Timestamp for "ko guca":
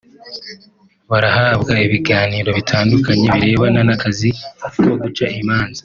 4.81-5.25